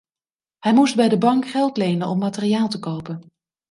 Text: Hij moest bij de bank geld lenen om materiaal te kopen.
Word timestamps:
Hij 0.59 0.73
moest 0.73 0.95
bij 0.95 1.09
de 1.09 1.17
bank 1.17 1.47
geld 1.47 1.77
lenen 1.77 2.07
om 2.07 2.19
materiaal 2.19 2.67
te 2.69 2.79
kopen. 2.79 3.31